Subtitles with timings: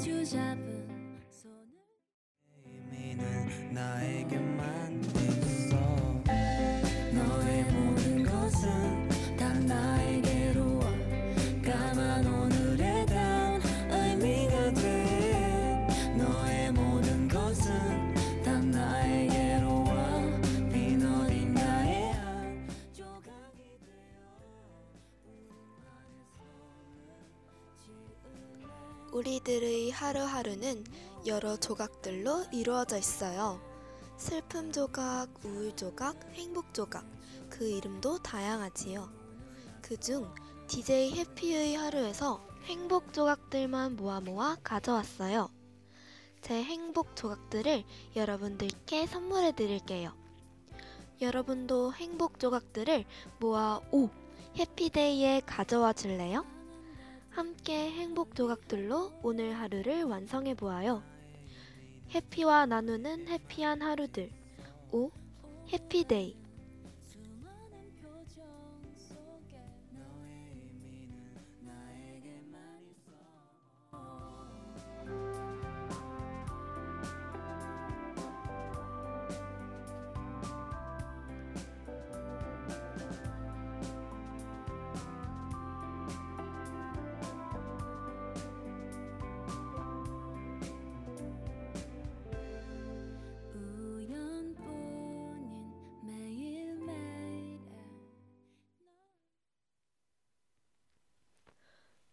[0.00, 0.24] 마주
[31.26, 33.60] 여러 조각들로 이루어져 있어요.
[34.16, 37.04] 슬픔 조각, 우울 조각, 행복 조각,
[37.48, 39.08] 그 이름도 다양하지요.
[39.82, 40.32] 그중
[40.66, 45.50] DJ 해피의 하루에서 행복 조각들만 모아 모아 가져왔어요.
[46.42, 47.84] 제 행복 조각들을
[48.16, 50.14] 여러분들께 선물해 드릴게요.
[51.20, 53.04] 여러분도 행복 조각들을
[53.40, 54.08] 모아 오
[54.56, 56.44] 해피데이에 가져와 줄래요?
[57.30, 61.02] 함께 행복 조각들로 오늘 하루를 완성해 보아요.
[62.12, 64.30] 해피와 나누는 해피한 하루들.
[64.90, 65.10] 오
[65.72, 66.36] 해피데이.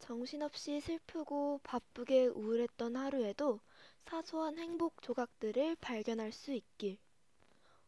[0.07, 3.59] 정신없이 슬프고 바쁘게 우울했던 하루에도
[4.05, 6.97] 사소한 행복 조각들을 발견할 수 있길.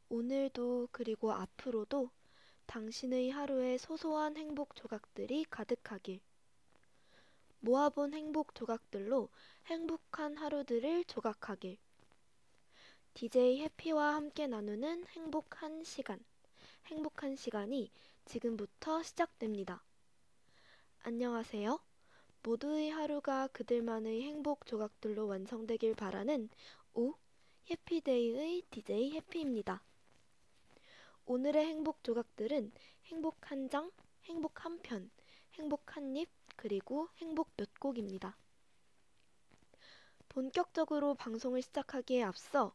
[0.09, 2.11] 오늘도 그리고 앞으로도
[2.65, 6.19] 당신의 하루에 소소한 행복 조각들이 가득하길.
[7.61, 9.29] 모아본 행복 조각들로
[9.67, 11.77] 행복한 하루들을 조각하길.
[13.13, 16.19] DJ 해피와 함께 나누는 행복한 시간.
[16.87, 17.89] 행복한 시간이
[18.25, 19.81] 지금부터 시작됩니다.
[21.03, 21.88] 안녕하세요.
[22.41, 26.49] 모두의 하루가 그들만의 행복 조각들로 완성되길 바라는
[26.93, 27.13] 오
[27.69, 29.83] 해피데이의 DJ 해피입니다.
[31.25, 32.71] 오늘의 행복 조각들은
[33.07, 33.91] 행복 한 장,
[34.23, 35.11] 행복 한 편,
[35.55, 38.37] 행복 한 입, 그리고 행복 몇 곡입니다.
[40.29, 42.73] 본격적으로 방송을 시작하기에 앞서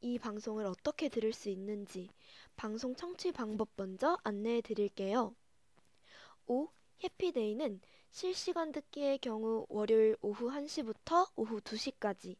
[0.00, 2.10] 이 방송을 어떻게 들을 수 있는지
[2.56, 5.34] 방송 청취 방법 먼저 안내해 드릴게요.
[6.46, 6.68] 오
[7.02, 7.80] 해피데이는
[8.12, 12.36] 실시간 듣기의 경우 월요일 오후 1시부터 오후 2시까지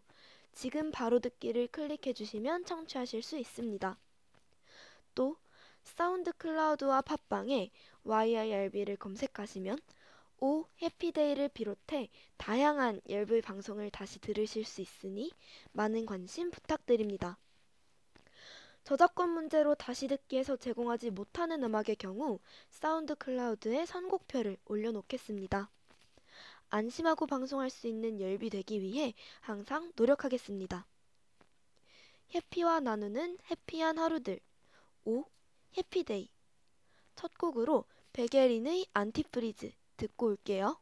[0.54, 3.98] 지금 바로 듣기를 클릭해 주시면 청취하실 수 있습니다.
[5.16, 5.38] 또
[5.84, 7.72] 사운드 클라우드와 팟빵에
[8.04, 9.80] YIRB를 검색하시면
[10.42, 15.32] 오 해피데이를 비롯해 다양한 열불 방송을 다시 들으실 수 있으니
[15.74, 17.38] 많은 관심 부탁드립니다.
[18.86, 22.40] 저작권 문제로 다시 듣기에서 제공하지 못하는 음악의 경우
[22.70, 25.70] 사운드 클라우드에 선곡표를 올려놓겠습니다.
[26.70, 30.88] 안심하고 방송할 수 있는 열비 되기 위해 항상 노력하겠습니다.
[32.34, 34.40] 해피와 나누는 happy한 하루들
[35.04, 35.26] 오
[35.76, 36.30] 해피데이
[37.16, 40.78] 첫 곡으로 백예린의 Antifreeze 듣고 올게요.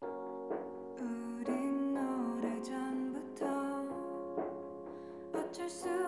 [0.00, 3.46] 우린 오래전부터
[5.34, 6.07] 어쩔 수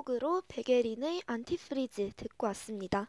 [0.00, 3.06] 첫 곡으로 백예린의 Antifreeze 듣고 왔습니다.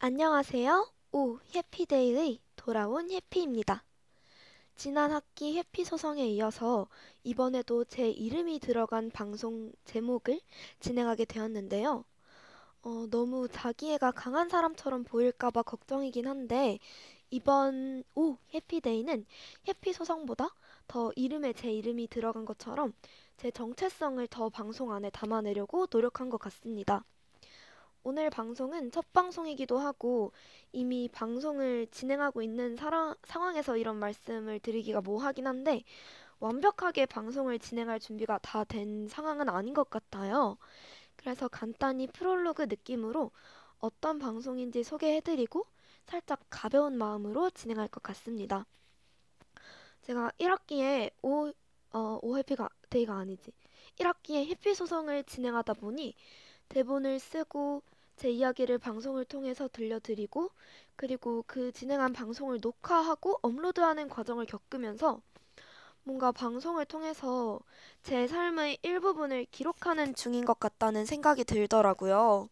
[0.00, 0.90] 안녕하세요.
[1.12, 3.84] 오 해피데이의 돌아온 해피입니다.
[4.74, 6.88] 지난 학기 해피 소성에 이어서
[7.22, 10.40] 이번에도 제 이름이 들어간 방송 제목을
[10.80, 12.04] 진행하게 되었는데요.
[12.82, 16.80] 어, 너무 자기애가 강한 사람처럼 보일까봐 걱정이긴 한데
[17.30, 19.26] 이번 오 해피데이는
[19.68, 20.56] 해피 소성보다
[20.88, 22.94] 더 이름에 제 이름이 들어간 것처럼
[23.40, 27.06] 제 정체성을 더 방송 안에 담아내려고 노력한 것 같습니다.
[28.02, 30.32] 오늘 방송은 첫 방송이기도 하고
[30.72, 35.84] 이미 방송을 진행하고 있는 사라, 상황에서 이런 말씀을 드리기가 뭐하긴 한데
[36.38, 40.58] 완벽하게 방송을 진행할 준비가 다 된 상황은 아닌 것 같아요.
[41.16, 43.30] 그래서 간단히 프롤로그 느낌으로
[43.78, 45.64] 어떤 방송인지 소개해드리고
[46.04, 48.66] 살짝 가벼운 마음으로 진행할 것 같습니다.
[50.02, 51.52] 제가 1학기에 5,
[51.92, 53.52] 어, 5해피가 데이가 아니지.
[53.98, 56.14] 1학기에 해피 소성을 진행하다 보니
[56.68, 57.82] 대본을 쓰고
[58.16, 60.50] 제 이야기를 방송을 통해서 들려드리고
[60.96, 65.20] 그리고 그 진행한 방송을 녹화하고 업로드하는 과정을 겪으면서
[66.02, 67.60] 뭔가 방송을 통해서
[68.02, 72.48] 제 삶의 일부분을 기록하는 중인 것 같다는 생각이 들더라고요.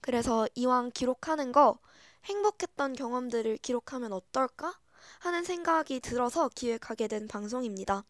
[0.00, 1.78] 그래서 이왕 기록하는 거
[2.24, 4.78] 행복했던 경험들을 기록하면 어떨까?
[5.20, 8.04] 하는 생각이 들어서 기획하게 된 방송입니다.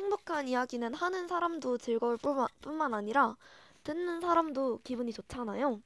[0.00, 3.36] 행복한 이야기는 하는 사람도 즐거울 뿐만, 아니라
[3.84, 5.82] 듣는 사람도 기분이 좋잖아요.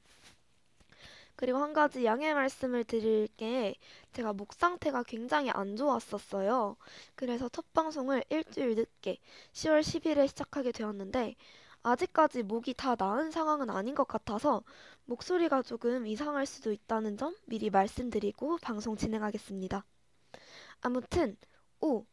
[1.35, 3.75] 그리고 한 가지 양해 말씀을 드릴 게
[4.13, 6.77] 제가 목 상태가 굉장히 안 좋았었어요.
[7.15, 9.17] 그래서 첫 방송을 일주일 늦게
[9.51, 11.35] 10월 10일에 시작하게 되었는데
[11.83, 14.63] 아직까지 목이 다 나은 상황은 아닌 것 같아서
[15.03, 19.83] 목소리가 조금 이상할 수도 있다는 점 미리 말씀드리고 방송 진행하겠습니다.
[20.79, 21.35] 아무튼
[21.81, 22.05] 오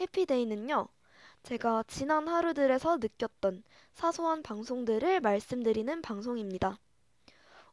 [0.00, 0.88] 해피데이는요.
[1.42, 3.62] 제가 지난 하루들에서 느꼈던
[3.94, 6.78] 사소한 방송들을 말씀드리는 방송입니다.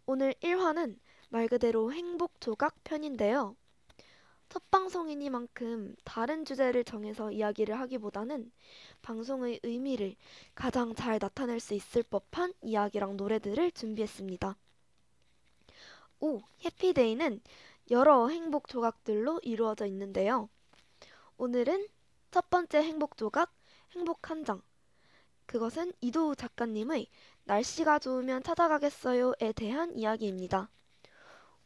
[0.05, 0.97] 오늘 1화는
[1.29, 3.55] 말 그대로 행복 조각 편인데요.
[4.49, 8.51] 첫 방송이니만큼 다른 주제를 정해서 이야기를 하기보다는
[9.01, 10.15] 방송의 의미를
[10.55, 14.55] 가장 잘 나타낼 수 있을 법한 이야기랑 노래들을 준비했습니다.
[16.21, 17.41] 오, 해피데이는
[17.91, 20.49] 여러 행복 조각들로 이루어져 있는데요.
[21.37, 21.87] 오늘은
[22.31, 23.53] 첫 번째 행복 조각,
[23.97, 24.61] 행복 한 장.
[25.47, 27.07] 그것은 이도우 작가님의
[27.45, 30.69] 날씨가 좋으면 찾아가겠어요에 대한 이야기입니다.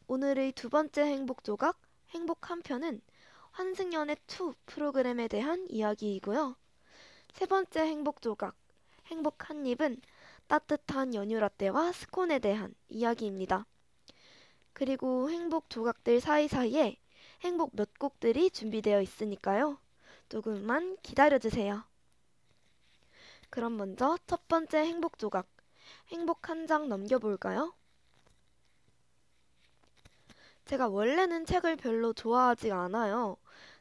[0.06, 3.02] 오늘의 두 번째 행복 조각, 행복 한 편은
[3.50, 6.56] 환승연애 2 프로그램에 대한 이야기이고요.
[7.34, 8.56] 세 번째 행복 조각,
[9.08, 10.00] 행복 한 입은
[10.46, 13.66] 따뜻한 연유 라떼와 스콘에 대한 이야기입니다.
[14.72, 16.96] 그리고 행복 조각들 사이사이에
[17.42, 19.76] 행복 몇 곡들이 준비되어 있으니까요.
[20.30, 21.91] 조금만 기다려주세요.
[23.52, 25.46] 그럼 먼저 첫 번째 행복 조각,
[26.08, 27.72] 행복 한 장 넘겨볼까요?
[30.64, 33.36] 제가 원래는 책을 별로 좋아하지 않아요.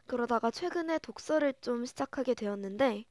[0.08, 3.06] 그러다가 최근에 독서를 좀 시작하게 되었는데,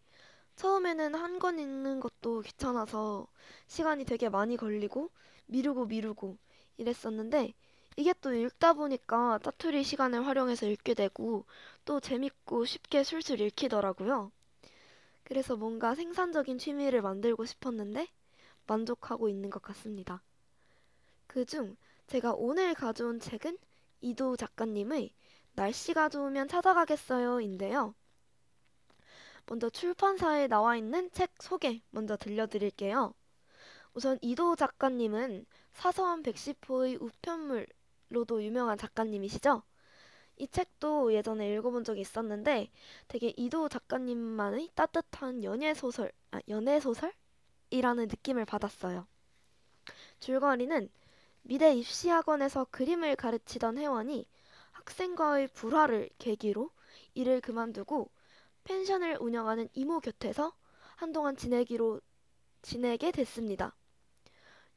[0.56, 3.26] 처음에는 한 권 읽는 것도 귀찮아서
[3.68, 5.10] 시간이 되게 많이 걸리고,
[5.46, 6.38] 미루고 미루고
[6.78, 7.54] 이랬었는데,
[7.96, 11.46] 이게 또 읽다 보니까 짜투리 시간을 활용해서 읽게 되고,
[11.86, 14.32] 또 재밌고 쉽게 술술 읽히더라고요.
[15.30, 18.08] 그래서 뭔가 생산적인 취미를 만들고 싶었는데,
[18.66, 20.24] 만족하고 있는 것 같습니다.
[21.28, 21.76] 그중
[22.08, 23.56] 제가 오늘 가져온 책은
[24.00, 25.14] 이도 작가님의
[25.52, 27.94] 날씨가 좋으면 찾아가겠어요인데요.
[29.46, 33.14] 먼저 출판사에 나와 있는 책 소개 먼저 들려드릴게요.
[33.94, 39.62] 우선 이도 작가님은 사서한 백시포의 우편물로도 유명한 작가님이시죠?
[40.40, 42.70] 이 책도 예전에 읽어본 적이 있었는데
[43.08, 49.06] 되게 이도 작가님만의 따뜻한 연애 소설, 아, 연애 소설이라는 느낌을 받았어요.
[50.18, 50.88] 줄거리는
[51.42, 54.26] 미대 입시학원에서 그림을 가르치던 회원이
[54.70, 56.70] 학생과의 불화를 계기로
[57.12, 58.10] 일을 그만두고
[58.64, 60.54] 펜션을 운영하는 이모 곁에서
[60.96, 62.00] 한동안 지내기로
[62.62, 63.74] 지내게 됐습니다.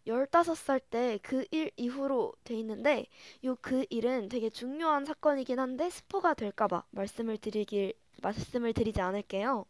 [0.07, 3.05] 15살 때 그 일 이후로 돼 있는데
[3.45, 9.65] 요 그 일은 되게 중요한 사건이긴 한데 스포가 될까봐 말씀을 드리길 말씀을 드리지 않을게요.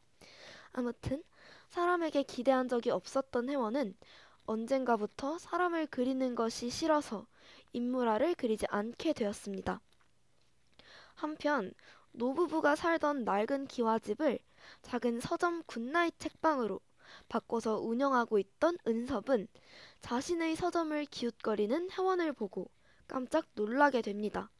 [0.74, 1.24] 아무튼
[1.70, 3.96] 사람에게 기대한 적이 없었던 해원은
[4.46, 7.26] 언젠가부터 사람을 그리는 것이 싫어서
[7.74, 9.82] 인물화를 그리지 않게 되었습니다.
[11.16, 11.74] 한편
[12.12, 14.40] 노부부가 살던 낡은 기와집을
[14.84, 16.80] 작은 서점 굿나잇 책방으로
[17.30, 19.48] 바꿔서 운영하고 있던 은섭은
[20.04, 22.70] 자신의 서점을 기웃거리는 해원을 보고
[23.08, 24.52] 깜짝 놀라게 됩니다.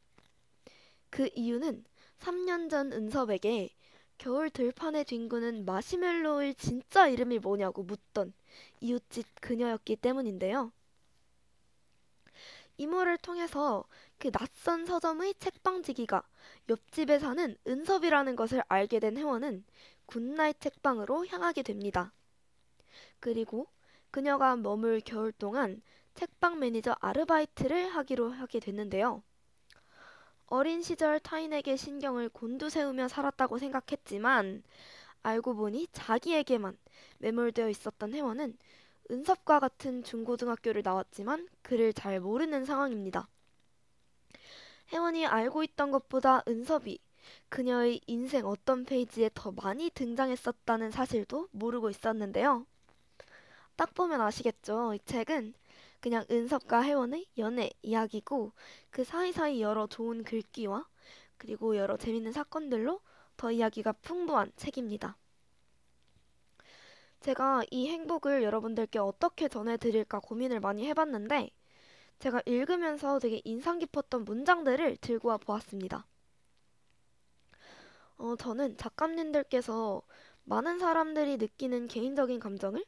[1.10, 1.84] 그 이유는
[2.18, 3.68] 3년 전 은섭에게
[4.16, 8.32] 겨울 들판에 뒹구는 마시멜로의 진짜 이름이 뭐냐고 묻던
[8.80, 10.72] 이웃집 그녀였기 때문인데요.
[12.78, 13.84] 이모를 통해서
[14.18, 16.22] 그 낯선 서점의 책방지기가
[16.70, 19.62] 옆집에 사는 은섭이라는 것을 알게 된 해원은
[20.06, 22.14] 굿나잇 책방으로 향하게 됩니다.
[23.20, 23.68] 그리고
[24.14, 25.82] 그녀가 머물 겨울 동안
[26.14, 29.24] 책방 매니저 아르바이트를 하기로 하게 됐는데요.
[30.46, 34.62] 어린 시절 타인에게 신경을 곤두세우며 살았다고 생각했지만
[35.24, 36.78] 알고 보니 자기에게만
[37.18, 38.56] 매몰되어 있었던 혜원은
[39.10, 43.26] 은섭과 같은 중고등학교를 나왔지만 그를 잘 모르는 상황입니다.
[44.92, 47.00] 혜원이 알고 있던 것보다 은섭이
[47.48, 52.64] 그녀의 인생 어떤 페이지에 더 많이 등장했었다는 사실도 모르고 있었는데요.
[53.76, 54.94] 딱 보면 아시겠죠?
[54.94, 55.54] 이 책은
[56.00, 58.52] 그냥 은섭과 혜원의 연애 이야기고
[58.90, 60.86] 그 사이사이 여러 좋은 글귀와
[61.38, 63.00] 그리고 여러 재밌는 사건들로
[63.36, 65.16] 더 이야기가 풍부한 책입니다.
[67.20, 71.50] 제가 이 행복을 여러분들께 어떻게 전해드릴까 고민을 많이 해봤는데
[72.18, 76.06] 제가 읽으면서 되게 인상 깊었던 문장들을 들고 와 보았습니다.
[78.18, 80.02] 어, 저는 작가님들께서
[80.44, 82.84] 많은 사람들이 느끼는 개인적인 감정을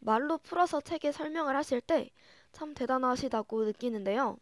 [0.00, 2.10] 말로 풀어서 책에 설명을 하실 때
[2.52, 4.38] 참 대단하시다고 느끼는데요.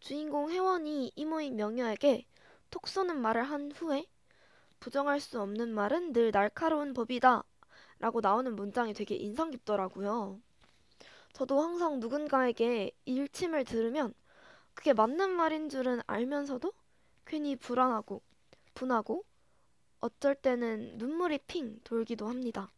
[0.00, 2.26] 주인공 혜원이 이모인 명효에게
[2.70, 4.06] 톡 쏘는 말을 한 후에
[4.80, 7.44] 부정할 수 없는 말은 늘 날카로운 법이다
[7.98, 10.40] 라고 나오는 문장이 되게 인상 깊더라고요.
[11.32, 14.14] 저도 항상 누군가에게 일침을 들으면
[14.74, 16.72] 그게 맞는 말인 줄은 알면서도
[17.26, 18.22] 괜히 불안하고
[18.74, 19.24] 분하고
[20.00, 22.72] 어쩔 때는 눈물이 핑 돌기도 합니다.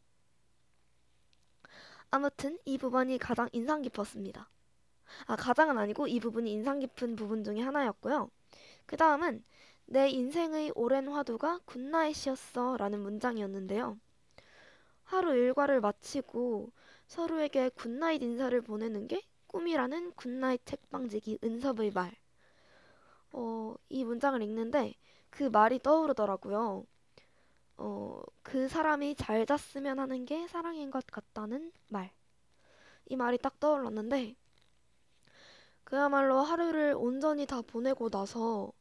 [2.13, 4.51] 아무튼 이 부분이 가장 인상 깊었습니다.
[5.25, 8.31] 아, 가장은 아니고 이 부분이 인상 깊은 부분 중에 하나였고요.
[8.85, 9.43] 그 다음은
[9.87, 13.99] 내 인생의 오랜 화두가 good night이었어 라는 문장이었는데요.
[15.05, 16.73] 하루 일과를 마치고
[17.07, 22.13] 서로에게 good night 인사를 보내는 게 꿈이라는 굿나잇 책방지기 은섭의 말.
[23.33, 24.97] 어, 이 문장을 읽는데
[25.31, 26.85] 그 말이 떠오르더라고요.
[27.85, 32.13] 어, 그 사람이 잘 잤으면 하는 게 사랑인 것 같다는 말.
[33.07, 34.37] 이 말이 딱 떠올랐는데,
[35.83, 38.73] 그야말로 하루를 온전히 다 보내고 나서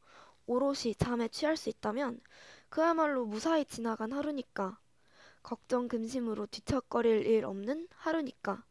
[0.45, 2.21] 오롯이 잠에 취할 수 있다면,
[2.69, 4.79] 그야말로 무사히 지나간 하루니까.
[5.41, 8.63] 걱정 근심으로 뒤척거릴 일 없는 하루니까.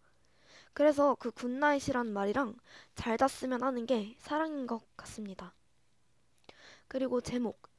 [0.73, 2.57] 그래서 그 good night이란 말이랑
[2.95, 5.55] 잘 잤으면 하는 게 사랑인 것 같습니다.
[6.87, 7.70] 그리고 제목.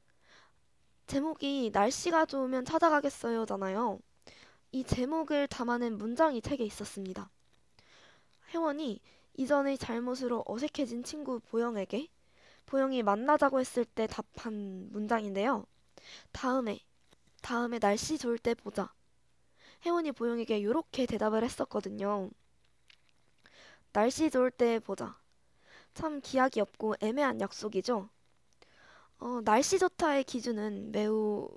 [1.11, 3.99] 제목이 날씨가 좋으면 찾아가겠어요잖아요.
[4.71, 7.29] 이 제목을 담아낸 문장이 책에 있었습니다.
[8.53, 9.01] 혜원이
[9.33, 12.07] 이전의 잘못으로 어색해진 친구 보영에게
[12.65, 15.65] 보영이 만나자고 했을 때 답한 문장인데요.
[16.31, 16.79] 다음에,
[17.41, 18.93] 다음에 날씨 좋을 때 보자.
[19.85, 22.29] 혜원이 보영에게 이렇게 대답을 했었거든요.
[23.91, 25.19] 날씨 좋을 때 보자.
[25.93, 28.07] 참 기약이 없고 애매한 약속이죠.
[29.21, 31.47] 어, 날씨 좋다의 기준은 매우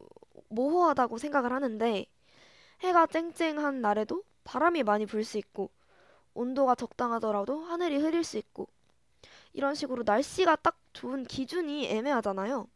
[0.48, 2.06] 모호하다고 생각을 하는데
[2.82, 5.70] 해가 쨍쨍한 날에도 바람이 많이 불 수 있고
[6.34, 8.68] 온도가 적당하더라도 하늘이 흐릴 수 있고
[9.54, 12.68] 이런 식으로 날씨가 딱 좋은 기준이 애매하잖아요.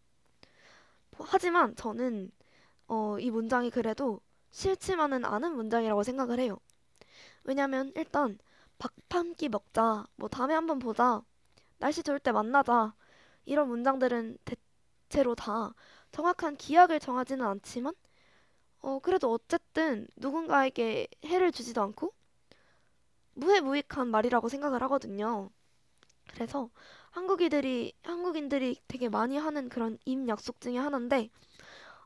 [1.20, 2.30] 하지만 저는
[2.88, 4.20] 어, 이 문장이 그래도
[4.52, 6.58] 싫지만은 않은 문장이라고 생각을 해요.
[7.44, 8.38] 왜냐면 일단
[8.78, 11.22] 밥 한 끼 먹자, 뭐 다음에 한번 보자,
[11.78, 12.94] 날씨 좋을 때 만나자
[13.46, 14.56] 이런 문장들은 대
[15.08, 15.74] 체로 다
[16.12, 17.94] 정확한 기약을 정하지는 않지만
[18.80, 22.12] 어, 그래도 어쨌든 누군가에게 해를 주지도 않고
[23.34, 25.50] 무해무익한 말이라고 생각을 하거든요.
[26.32, 26.70] 그래서
[27.10, 31.30] 한국인들이 한국인들이 되게 많이 하는 그런 임 약속 중에 하나인데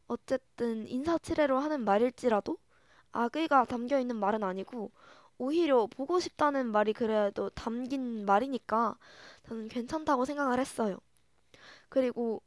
[0.07, 2.59] 어쨌든 인사치레로 하는 말일지라도
[3.13, 4.93] 악의가 담겨 있는 말은 아니고
[5.39, 8.97] 오히려 보고 싶다는 말이 그래도 담긴 말이니까
[9.49, 10.99] 저는 괜찮다고 생각을 했어요.
[11.89, 12.43] 그리고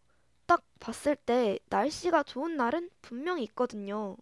[0.46, 4.18] 딱 봤을 때 날씨가 좋은 날은 분명히 있거든요.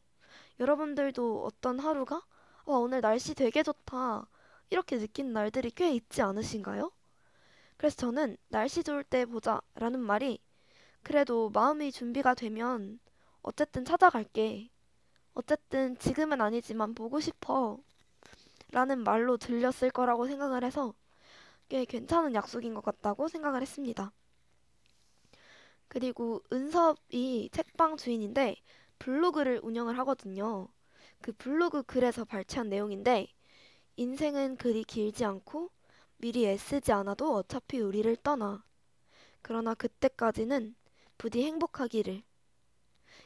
[0.59, 2.21] 여러분들도 어떤 하루가
[2.65, 4.27] 와, 오늘 날씨 되게 좋다.
[4.69, 6.91] 이렇게 느낀 날들이 꽤 있지 않으신가요?
[7.77, 10.39] 그래서 저는 날씨 좋을 때 보자 라는 말이
[11.03, 12.99] 그래도 마음이 준비가 되면
[13.41, 14.69] 어쨌든 찾아갈게.
[15.33, 17.77] 어쨌든 지금은 아니지만 보고 싶어.
[18.71, 20.93] 라는 말로 들렸을 거라고 생각을 해서
[21.69, 24.11] 꽤 괜찮은 약속인 것 같다고 생각을 했습니다.
[25.93, 28.55] 그리고 은섭이 책방 주인인데
[28.97, 30.67] 블로그를 운영을 하거든요.
[31.21, 33.27] 그 블로그 글에서 발췌한 내용인데
[33.97, 35.69] 인생은 그리 길지 않고
[36.17, 38.63] 미리 애쓰지 않아도 어차피 우리를 떠나.
[39.43, 40.73] 그러나 그때까지는
[41.19, 42.23] 부디 행복하기를.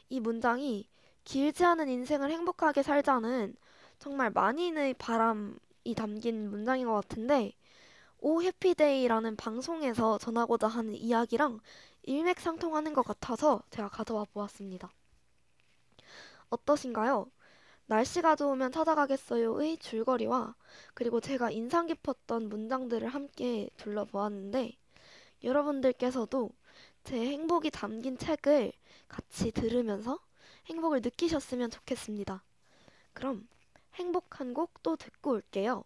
[0.10, 0.90] 이 문장이
[1.24, 3.56] 길지 않은 인생을 행복하게 살자는
[3.98, 7.54] 정말 만인의 바람이 담긴 문장인 것 같은데
[8.20, 11.62] 오 해피데이라는 방송에서 전하고자 하는 이야기랑
[12.08, 14.90] 일맥상통하는 것 같아서 제가 가져와 보았습니다.
[16.50, 17.30] 어떠신가요?
[17.88, 20.56] 날씨가 좋으면 찾아가겠어요의 줄거리와
[20.94, 24.74] 그리고 제가 인상 깊었던 문장들을 함께 둘러보았는데
[25.44, 26.50] 여러분들께서도
[27.04, 28.72] 제 행복이 담긴 책을
[29.08, 30.20] 같이 들으면서
[30.68, 32.44] 행복을 느끼셨으면 좋겠습니다.
[33.14, 33.48] 그럼
[33.96, 35.84] 행복 한 곡 또 듣고 올게요.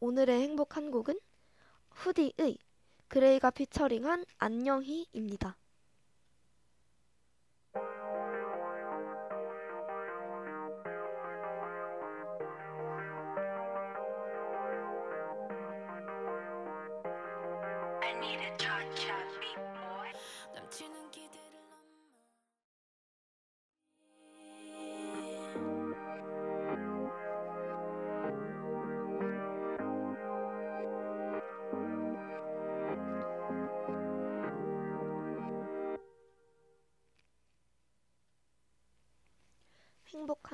[0.00, 1.18] 오늘의 행복 한 곡은
[1.90, 2.58] 후디의
[3.08, 5.56] 그레이가 피처링한 안녕히입니다.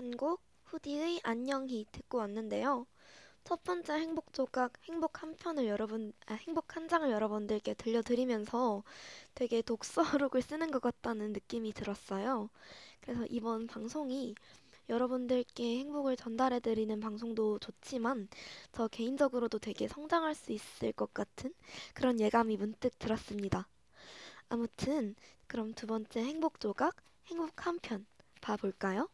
[0.05, 2.87] 한곡 후디의 안녕히 듣고 왔는데요.
[3.43, 8.85] 첫 번째 행복 조각 행복 한 편을 여러분 아, 행복 한 장을 여러분들께 들려드리면서
[9.35, 12.51] 되게 독서록을 쓰는 것 같다는 느낌이 들었어요.
[13.01, 14.35] 그래서 이번 방송이
[14.91, 18.29] 여러분들께 행복을 전달해 드리는 방송도 좋지만
[18.73, 21.55] 저 개인적으로도 되게 성장할 수 있을 것 같은
[21.95, 23.69] 그런 예감이 문득 들었습니다.
[24.51, 25.15] 아무튼
[25.47, 26.97] 그럼 두 번째 행복 조각
[27.29, 28.07] 행복 한 편
[28.43, 29.09] 봐볼까요?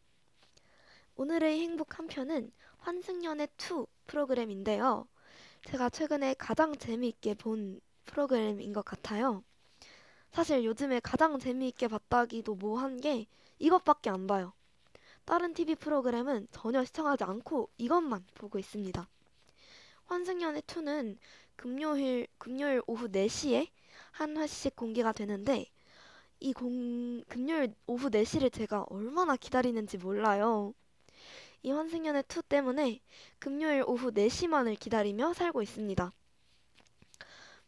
[1.21, 5.07] 오늘의 행복 한 편은 환승연애 2 프로그램인데요.
[5.67, 9.45] 제가 최근에 가장 재미있게 본 프로그램인 것 같아요.
[10.33, 13.27] 사실 요즘에 가장 재미있게 봤다기도 뭐한 게
[13.59, 14.55] 이것밖에 안 봐요.
[15.27, 19.07] 다른 TV 프로그램은 전혀 시청하지 않고 이것만 보고 있습니다.
[20.07, 21.19] 환승연애 2는
[21.55, 23.69] 금요일, 금요일 오후 4시에
[24.13, 25.67] 한 회씩 공개가 되는데
[26.39, 30.73] 이 공, 금요일 오후 4시를 제가 얼마나 기다리는지 몰라요.
[31.63, 33.01] 이 환승연애 2 때문에
[33.39, 36.13] 금요일 오후 4시만을 기다리며 살고 있습니다.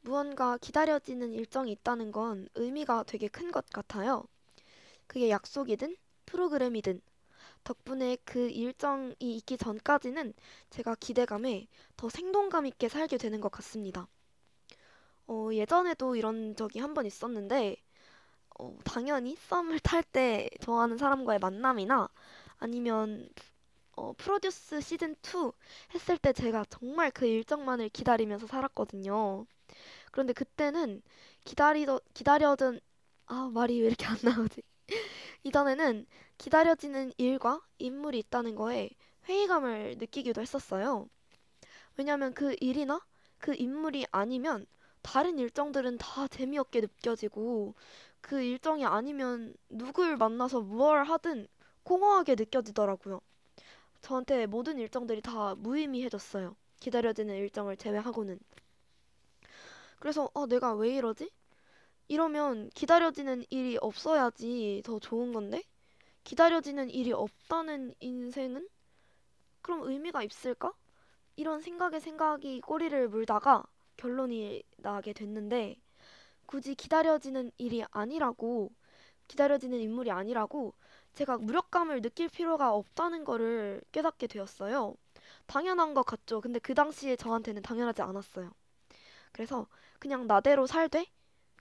[0.02, 4.25] 무언가 기다려지는 일정이 있다는 건 의미가 되게 큰 것 같아요.
[5.06, 5.96] 그게 약속이든
[6.26, 7.00] 프로그램이든
[7.64, 10.34] 덕분에 그 일정이 있기 전까지는
[10.70, 14.08] 제가 기대감에 더 생동감 있게 살게 되는 것 같습니다.
[15.26, 17.76] 어, 예전에도 이런 적이 한 번 있었는데
[18.61, 22.08] 어, 당연히 썸을 탈 때 좋아하는 사람과의 만남이나
[22.58, 23.28] 아니면
[23.96, 25.52] 어, 프로듀스 시즌 2
[25.95, 29.47] 했을 때 제가 정말 그 일정만을 기다리면서 살았거든요.
[30.12, 31.02] 그런데 그때는
[31.45, 32.80] 기다리더, 기다려던,
[33.26, 34.62] 아, 말이 왜 이렇게 안 나오지?
[35.45, 36.06] 이전에는
[36.38, 38.90] 기다려지는 일과 인물이 있다는 거에
[39.26, 41.08] 회의감을 느끼기도 했었어요.
[41.97, 43.00] 왜냐면 그 일이나
[43.38, 44.67] 그 인물이 아니면
[45.02, 47.75] 다른 일정들은 다 재미없게 느껴지고
[48.21, 51.49] 그 일정이 아니면 누굴 만나서 무얼 하든
[51.84, 53.21] 공허하게 느껴지더라고요.
[54.02, 56.56] 저한테 모든 일정들이 다 무의미해졌어요.
[56.80, 58.38] 기다려지는 일정을 제외하고는.
[60.00, 61.30] 그래서 아, 내가 왜 이러지?
[62.08, 65.62] 이러면 기다려지는 일이 없어야지 더 좋은 건데?
[66.25, 68.69] 기다려지는 일이 없다는 인생은?
[69.62, 70.73] 그럼 의미가 있을까?
[71.36, 73.65] 이런 생각에 생각이 꼬리를 물다가
[73.97, 75.76] 결론이 나게 됐는데
[76.47, 78.73] 굳이 기다려지는 일이 아니라고
[79.28, 80.75] 기다려지는 인물이 아니라고
[81.14, 84.94] 제가 무력감을 느낄 필요가 없다는 거를 깨닫게 되었어요.
[85.46, 86.40] 당연한 것 같죠.
[86.40, 88.50] 근데 그 당시에 저한테는 당연하지 않았어요.
[89.32, 89.66] 그래서
[89.98, 91.06] 그냥 나대로 살되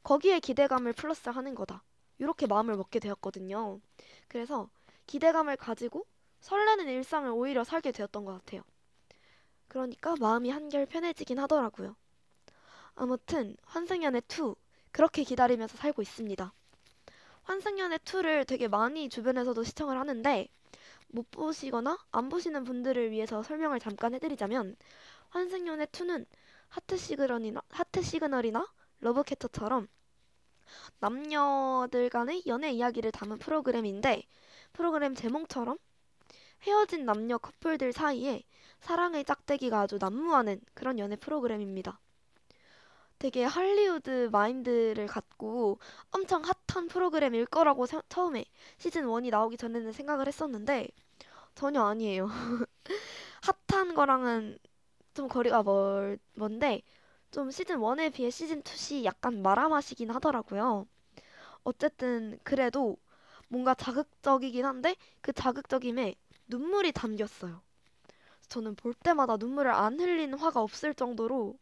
[0.03, 1.83] 거기에 기대감을 플러스 하는 거다.
[2.17, 3.79] 이렇게 마음을 먹게 되었거든요.
[4.27, 4.69] 그래서
[5.07, 6.05] 기대감을 가지고
[6.39, 8.61] 설레는 일상을 오히려 살게 되었던 것 같아요.
[9.67, 11.95] 그러니까 마음이 한결 편해지긴 하더라고요.
[12.95, 14.55] 아무튼 환승연애 2
[14.91, 16.53] 그렇게 기다리면서 살고 있습니다.
[17.51, 20.47] 환승연애 2를 되게 많이 주변에서도 시청을 하는데
[21.09, 24.77] 못 보시거나 안 보시는 분들을 위해서 설명을 잠깐 해드리자면
[25.31, 26.25] 환승연애 2는
[26.69, 28.65] 하트 시그널이나 하트 시그널이나
[29.01, 29.89] 러브캐처처럼
[30.99, 34.23] 남녀들 간의 연애 이야기를 담은 프로그램인데
[34.71, 35.77] 프로그램 제목처럼
[36.61, 38.43] 헤어진 남녀 커플들 사이에
[38.79, 41.99] 사랑의 짝대기가 아주 난무하는 그런 연애 프로그램입니다.
[43.21, 45.77] 되게 할리우드 마인드를 갖고
[46.09, 48.45] 엄청 핫한 프로그램일 거라고 세- 처음에
[48.79, 50.87] 시즌 1이 나오기 전에는 생각을 했었는데
[51.55, 52.29] 전혀 아니에요.
[53.69, 54.59] 핫한 거랑은
[55.13, 56.81] 좀 거리가 멀, 먼데
[57.31, 60.87] 좀 시즌 1에 비해 시즌 2시 약간 말아마시긴 하더라고요.
[61.63, 62.97] 어쨌든 그래도
[63.49, 66.15] 뭔가 자극적이긴 한데 그 자극적임에
[66.47, 67.61] 눈물이 담겼어요.
[68.49, 71.57] 저는 볼 때마다 눈물을 안 흘린 화가 없을 정도로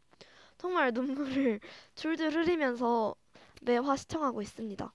[0.59, 1.59] 정말 눈물을
[1.95, 3.15] 줄줄 흘리면서
[3.63, 4.93] 매화 시청하고 있습니다.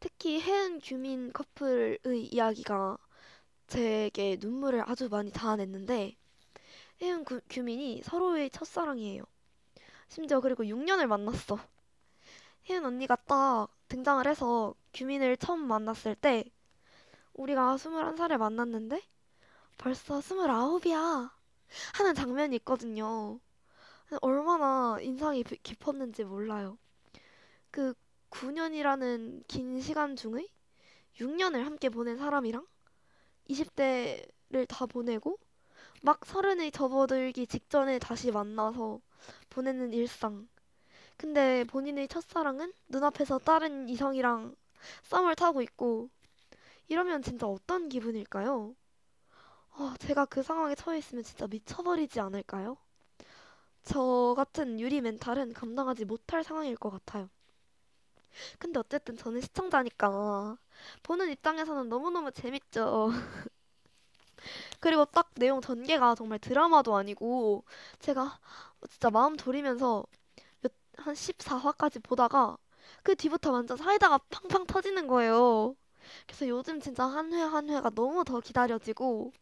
[0.00, 2.98] 특히 해은 규민 커플의 이야기가
[3.68, 6.16] 제게 눈물을 아주 많이 닿아냈는데
[7.02, 9.24] 혜은 구- 규민이 서로의 첫사랑이에요.
[10.08, 11.58] 심지어 그리고 6년을 만났어.
[12.70, 16.44] 혜은 언니가 딱 등장을 해서 규민을 처음 만났을 때
[17.34, 19.02] 우리가 21살에 만났는데
[19.78, 21.32] 벌써 29이야
[21.94, 23.40] 하는 장면이 있거든요.
[24.22, 26.78] 얼마나 인상이 비- 깊었는지 몰라요.
[27.70, 27.94] 그
[28.30, 30.48] 9년이라는 긴 시간 중에
[31.20, 32.66] 6년을 함께 보낸 사람이랑
[33.48, 35.38] 20대를 다 보내고
[36.02, 39.00] 막 서른에 접어들기 직전에 다시 만나서
[39.50, 40.48] 보내는 일상.
[41.18, 44.56] 근데 본인의 첫사랑은 눈앞에서 다른 이성이랑
[45.04, 46.10] 썸을 타고 있고
[46.88, 48.74] 이러면 진짜 어떤 기분일까요?
[49.72, 52.76] 아, 제가 그 상황에 처해 있으면 진짜 미쳐버리지 않을까요?
[53.84, 57.28] 저 같은 유리 멘탈은 감당하지 못할 상황일 것 같아요.
[58.58, 60.56] 근데 어쨌든 저는 시청자니까
[61.02, 63.10] 보는 입장에서는 너무너무 재밌죠.
[64.80, 67.64] 그리고 딱 내용 전개가 정말 드라마도 아니고
[68.00, 68.38] 제가
[68.88, 70.04] 진짜 마음 졸이면서
[70.62, 72.56] 몇, 한 14화까지 보다가
[73.02, 75.76] 그 뒤부터 완전 사이다가 팡팡 터지는 거예요.
[76.26, 79.32] 그래서 요즘 진짜 한 회 한 회가 너무 더 기다려지고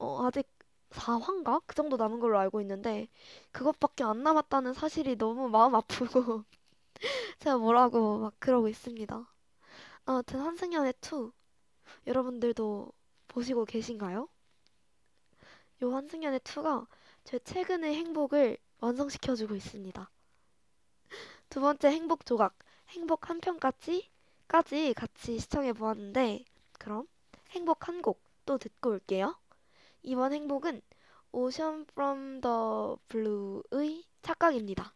[0.00, 0.46] 어, 아직
[0.96, 1.60] 4화인가?
[1.66, 3.08] 그 정도 남은 걸로 알고 있는데
[3.52, 6.44] 그것밖에 안 남았다는 사실이 너무 마음 아프고
[7.40, 9.26] 제가 뭐라고 막 그러고 있습니다.
[10.06, 11.32] 아무튼 한승연의 2
[12.06, 12.92] 여러분들도
[13.28, 14.28] 보시고 계신가요?
[15.82, 16.86] 요 한승연의 2가
[17.24, 20.10] 제 최근의 행복을 완성시켜주고 있습니다.
[21.50, 22.56] 두 번째 행복 조각,
[22.90, 24.08] 행복 한 편까지
[24.46, 26.44] 까지 같이 시청해 보았는데
[26.78, 27.08] 그럼
[27.50, 29.34] 행복 한 곡 또 듣고 올게요.
[30.08, 30.82] 이번 행복은
[31.32, 34.95] Ocean from the Blue의 착각입니다.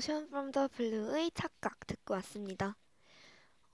[0.00, 2.74] Ocean from the Blue의 착각 듣고 왔습니다.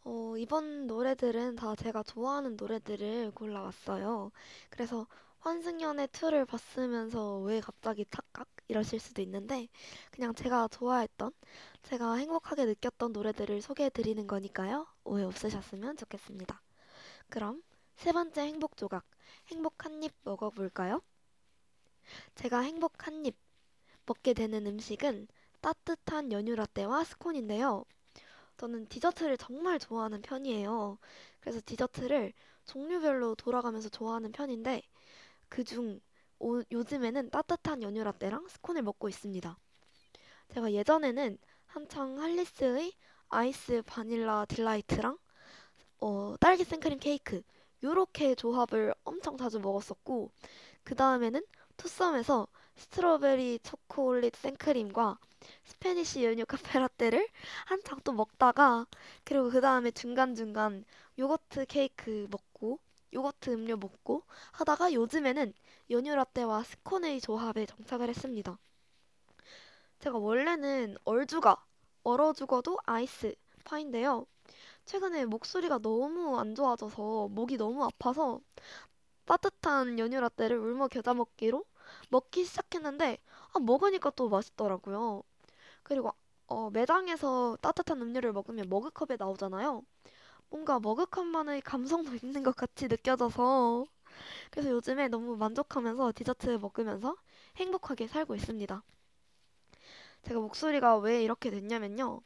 [0.05, 4.33] 어, 이번 노래들은 다 제가 좋아하는 노래들을 골라왔어요.
[4.69, 5.07] 그래서
[5.39, 8.49] 환승연의 2를 봤으면서 왜 갑자기 착각?
[8.67, 9.69] 이러실 수도 있는데
[10.11, 11.31] 그냥 제가 좋아했던,
[11.85, 14.89] 제가 행복하게 느꼈던 노래들을 소개해드리는 거니까요.
[15.05, 16.61] 오해 없으셨으면 좋겠습니다.
[17.31, 17.62] 그럼
[17.97, 19.05] 세 번째 행복 조각,
[19.49, 21.03] 행복 한 입 먹어볼까요?
[22.37, 23.37] 제가 행복 한 입
[24.07, 25.29] 먹게 되는 음식은
[25.61, 27.85] 따뜻한 연유 라떼와 스콘인데요.
[28.57, 30.99] 저는 디저트를 정말 좋아하는 편이에요.
[31.40, 32.33] 그래서 디저트를
[32.64, 34.83] 종류별로 돌아가면서 좋아하는 편인데
[35.49, 36.01] 그중
[36.71, 39.57] 요즘에는 따뜻한 연유 라떼랑 스콘을 먹고 있습니다.
[40.53, 42.92] 제가 예전에는 한창 할리스의
[43.29, 45.19] 아이스 바닐라 delight랑
[46.01, 47.42] 어, 딸기 생크림 케이크
[47.83, 50.31] 요렇게 조합을 엄청 자주 먹었었고
[50.85, 51.42] 그 다음에는
[51.77, 55.19] 투썸에서 strawberry 초콜릿 생크림과
[55.64, 57.29] Spanish 연유 카페라떼를
[57.67, 58.87] 한창 또 먹다가
[59.25, 60.85] 그리고 그 다음에 중간중간
[61.19, 62.79] 요거트 케이크 먹고
[63.12, 65.53] 요거트 음료 먹고 하다가 요즘에는
[65.91, 68.59] 연유 라떼와 스콘의 조합에 정착을 했습니다.
[69.99, 71.57] 제가 원래는 얼죽아,
[72.05, 73.35] 얼어 죽어도 아이스
[73.65, 74.27] 파인데요.
[74.85, 78.41] 최근에 목소리가 너무 안 좋아져서 목이 너무 아파서
[79.27, 81.65] 따뜻한 연유 라떼를 울며 겨자 먹기로
[82.11, 83.19] 먹기 시작했는데
[83.55, 85.23] 아, 먹으니까 또 맛있더라고요.
[85.85, 86.13] 그리고
[86.49, 89.83] 어, 매장에서 따뜻한 음료를 먹으면 머그컵에 나오잖아요.
[90.51, 93.87] 뭔가 머그컵만의 감성도 있는 것 같이 느껴져서
[94.51, 97.17] 그래서 요즘에 너무 만족하면서 디저트 먹으면서
[97.57, 98.83] 행복하게 살고 있습니다.
[100.25, 102.21] 제가 목소리가 왜 이렇게 됐냐면요.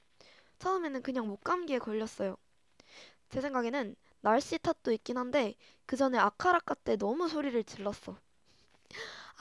[0.59, 2.37] 처음에는 그냥 목감기에 걸렸어요.
[3.31, 5.55] 제 생각에는 날씨 탓도 있긴 한데
[5.87, 8.17] 그 전에 아카라카 때 너무 소리를 질렀어.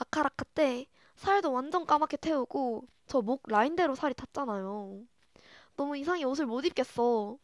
[0.00, 0.86] 아카라카 때
[1.16, 5.02] 살도 완전 까맣게 태우고 저 목 라인대로 살이 탔잖아요.
[5.76, 7.38] 너무 이상해 옷을 못 입겠어.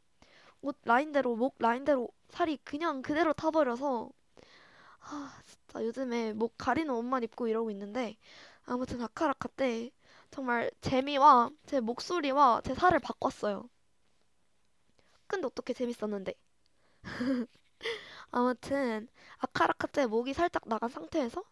[0.62, 4.10] 옷 라인대로 목 라인대로 살이 그냥 그대로 타버려서
[5.00, 8.16] 아 진짜 요즘에 목 가리는 옷만 입고 이러고 있는데
[8.66, 9.90] 아무튼 아카라카 때
[10.30, 13.68] 정말 재미와 제 목소리와 제 살을 바꿨어요.
[15.28, 16.34] 근데 어떻게 재밌었는데?
[18.30, 21.42] 아무튼 아카라카 때 목이 살짝 나간 상태에서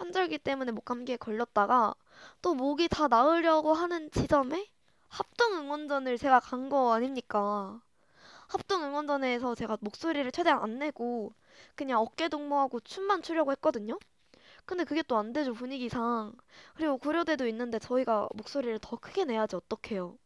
[0.00, 1.94] 환절기 때문에 목 감기에 걸렸다가
[2.42, 4.66] 또 목이 다 나으려고 하는 지점에
[5.08, 7.80] 합동 응원전을 제가 간 거 아닙니까?
[8.48, 11.34] 합동 응원전에서 제가 목소리를 최대한 안 내고
[11.76, 13.98] 그냥 어깨 동무하고 춤만 추려고 했거든요.
[14.66, 16.32] 근데 그게 또 안 되죠, 분위기상.
[16.76, 20.18] 그리고 고려대도 있는데 저희가 목소리를 더 크게 내야지 어떡해요.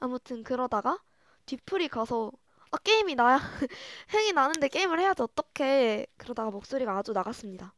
[0.00, 0.98] 아무튼 그러다가
[1.46, 2.32] 뒤풀이 가서
[2.72, 3.38] 아 게임이 나야
[4.10, 6.06] 흥이 나는데 게임을 해야지 어떡해.
[6.18, 7.72] 그러다가 목소리가 아주 나갔습니다.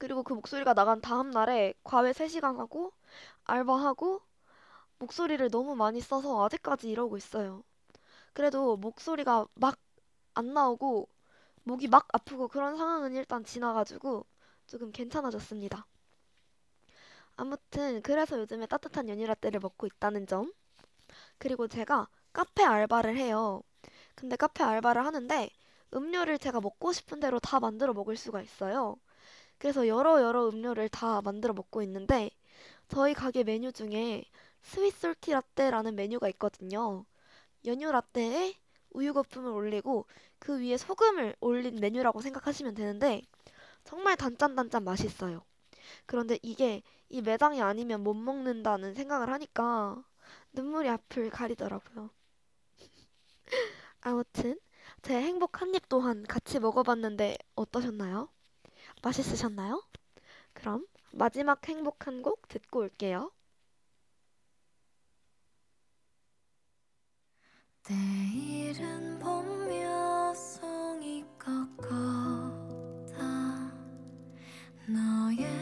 [0.00, 2.92] 그리고 그 목소리가 나간 다음 날에 과외 3시간 하고
[3.44, 4.22] 알바하고
[5.00, 7.64] 목소리를 너무 많이 써서 아직까지 이러고 있어요.
[8.34, 9.78] 그래도 목소리가 막
[10.34, 11.08] 안 나오고
[11.64, 14.26] 목이 막 아프고 그런 상황은 일단 지나가지고
[14.66, 15.86] 조금 괜찮아졌습니다.
[17.36, 20.52] 아무튼 그래서 요즘에 따뜻한 연유 라떼를 먹고 있다는 점.
[21.38, 23.62] 그리고 제가 카페 알바를 해요.
[24.16, 25.50] 근데 카페 알바를 하는데
[25.94, 28.96] 음료를 제가 먹고 싶은 대로 다 만들어 먹을 수가 있어요.
[29.60, 32.30] 그래서 여러 여러 음료를 다 만들어 먹고 있는데
[32.88, 34.24] 저희 가게 메뉴 중에
[34.62, 37.04] sweet salty 라떼라는 메뉴가 있거든요.
[37.66, 38.54] 연유 라떼에
[38.92, 40.06] 우유 거품을 올리고
[40.40, 43.22] 그 위에 소금을 올린 메뉴라고 생각하시면 되는데
[43.84, 45.42] 정말 단짠단짠 맛있어요.
[46.06, 50.04] 그런데 이게 이 매장이 아니면 못 먹는다는 생각을 하니까
[50.54, 52.10] 눈물이 앞을 가리더라고요.
[54.02, 54.58] 아무튼
[55.02, 58.28] 제 행복 한 입 또한 같이 먹어봤는데 어떠셨나요?
[59.02, 59.82] 맛있으셨나요?
[60.52, 63.30] 그럼 마지막 행복한 곡 듣고 올게요.
[67.88, 73.22] 내일은 봄몇 송이 꺾어다
[74.86, 75.59] 너의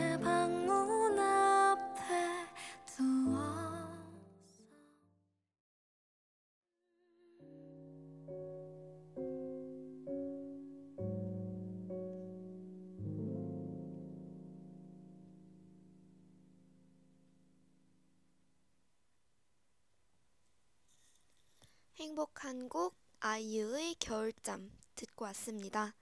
[22.19, 25.95] 행복한 곡 아이유의 겨울잠 듣고 왔습니다.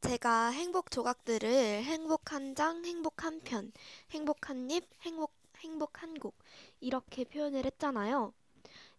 [0.00, 1.48] 제가 행복 조각들을
[1.82, 3.72] 행복 한 장, 행복 한 편,
[4.12, 6.36] 행복 한 입, 행복 행복 한 곡
[6.78, 8.32] 이렇게 표현을 했잖아요.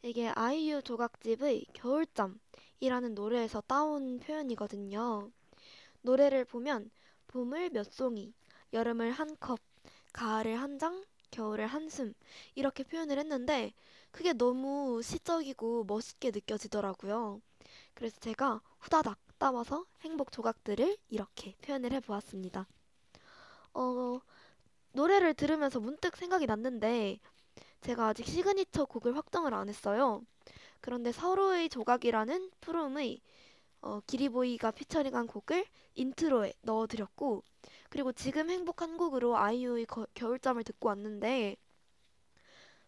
[0.01, 5.31] 이게 아이유 조각집의 겨울잠이라는 노래에서 따온 표현이거든요.
[6.01, 6.91] 노래를 보면
[7.27, 8.33] 봄을 몇 송이,
[8.73, 9.61] 여름을 한 컵,
[10.11, 12.13] 가을을 한 장, 겨울을 한숨
[12.55, 13.73] 이렇게 표현을 했는데
[14.11, 17.41] 그게 너무 시적이고 멋있게 느껴지더라고요.
[17.93, 22.67] 그래서 제가 후다닥 따와서 행복 조각들을 이렇게 표현을 해보았습니다.
[23.73, 24.19] 어,
[24.93, 27.19] 노래를 들으면서 문득 생각이 났는데
[27.81, 30.21] 제가 아직 시그니처 곡을 확정을 안 했어요.
[30.81, 33.21] 그런데 서로의 조각이라는 프롬의
[33.81, 37.43] 어, 기리보이가 피처링한 곡을 인트로에 넣어드렸고
[37.89, 41.57] 그리고 지금 행복한 곡으로 아이유의 거- 겨울잠을 듣고 왔는데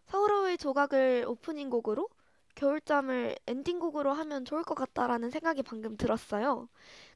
[0.06, 2.08] 서로의 조각을 오프닝 곡으로
[2.54, 6.68] 겨울잠을 엔딩곡으로 하면 좋을 것 같다라는 생각이 방금 들었어요.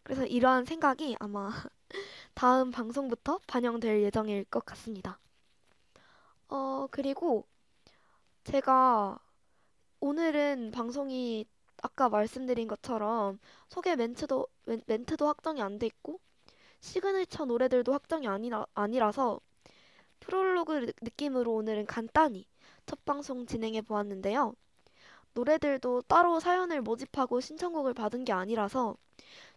[0.05, 1.51] 그래서 이러한 생각이 아마
[2.35, 5.21] 다음 방송부터 반영될 예정일 것 같습니다.
[6.49, 7.47] 어, 그리고
[8.45, 9.19] 제가
[10.01, 11.47] 오늘은 방송이
[11.83, 16.21] 아까 말씀드린 것처럼 소개 멘트도, 멘- 멘트도 확정이 안 돼 있고
[16.81, 19.41] 시그니처 노래들도 확정이 아니라, 아니라서
[20.21, 22.47] 프롤로그 느- 느낌으로 오늘은 간단히
[22.87, 24.55] 첫 방송 진행해 보았는데요.
[25.35, 28.97] 노래들도 따로 사연을 모집하고 신청곡을 받은 게 아니라서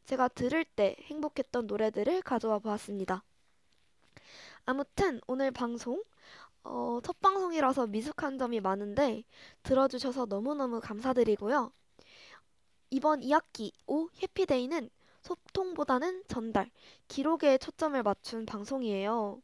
[0.06, 3.24] 제가 들을 때 행복했던 노래들을 가져와 보았습니다.
[4.66, 6.04] 아무튼 오늘 방송
[6.64, 9.24] 어, 첫 방송이라서 미숙한 점이 많은데
[9.64, 11.72] 들어주셔서 너무너무 감사드리고요.
[12.90, 14.90] 이번 2학기 5 해피데이는
[15.22, 16.70] 소통보다는 전달,
[17.08, 19.42] 기록에 초점을 맞춘 방송이에요.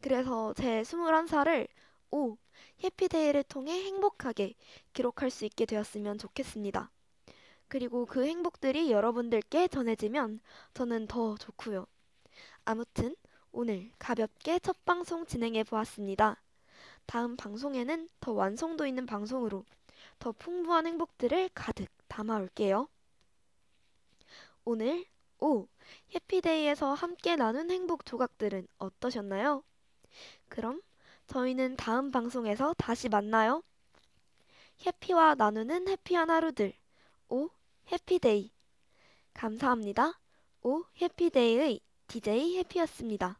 [0.00, 1.68] 그래서 제 21살을
[2.10, 2.36] 5
[2.82, 4.54] 해피데이를 통해 행복하게
[4.92, 6.90] 기록할 수 있게 되었으면 좋겠습니다.
[7.68, 10.40] 그리고 그 행복들이 여러분들께 전해지면
[10.74, 11.86] 저는 더 좋고요.
[12.64, 13.14] 아무튼
[13.52, 16.42] 오늘 가볍게 첫 방송 진행해 보았습니다.
[17.06, 19.64] 다음 방송에는 더 완성도 있는 방송으로
[20.18, 22.88] 더 풍부한 행복들을 가득 담아 올게요.
[24.64, 25.04] 오늘
[25.38, 25.66] 오
[26.14, 29.64] 해피데이에서 함께 나눈 행복 조각들은 어떠셨나요?
[30.48, 30.80] 그럼
[31.30, 33.62] 저희는 다음 방송에서 다시 만나요.
[34.84, 36.72] 해피와 나누는 해피한 하루들.
[37.28, 37.48] 오
[37.92, 38.50] 해피데이.
[39.32, 40.18] 감사합니다.
[40.62, 43.38] 오 해피데이의 DJ 해피였습니다.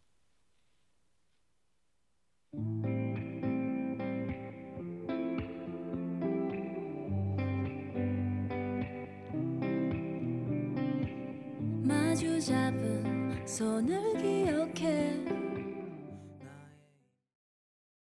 [11.82, 15.39] 마주 잡은 손을 기억해